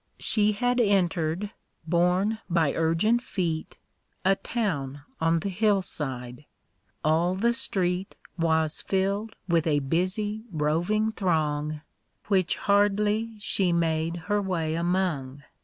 [0.17, 1.51] She had entered,
[1.85, 3.77] borne by urgent feet,
[4.25, 6.45] A town on the hill '^i'l''
[7.05, 8.43] All flu* street 32 THE baby's things.
[8.43, 11.81] Was filled with a busy, roving throng,
[12.29, 15.43] Which hardly she made her way among.